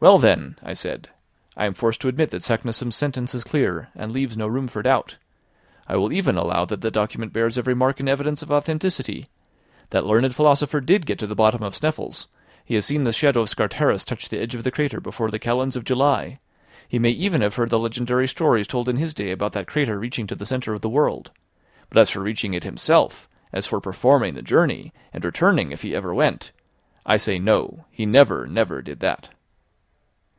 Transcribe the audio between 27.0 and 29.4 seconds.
I say no he never, never did that."